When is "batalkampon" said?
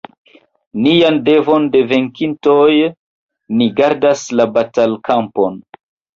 4.59-5.63